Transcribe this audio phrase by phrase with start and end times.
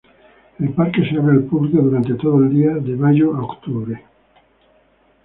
[0.57, 4.03] El parque se abre al público durante todo el día de mayo a octubre.